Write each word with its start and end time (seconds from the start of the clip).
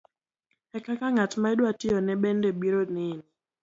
e 0.77 0.79
kaka 0.85 1.07
ng'at 1.13 1.33
ma 1.41 1.47
idwa 1.53 1.71
tiyone 1.79 2.13
bende 2.21 2.49
biro 2.59 2.81
neni. 2.95 3.21